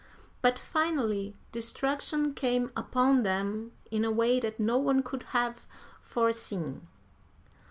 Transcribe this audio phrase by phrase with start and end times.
[0.41, 5.67] But finally destruction came upon them in a way that no one could have
[6.01, 6.87] foreseen.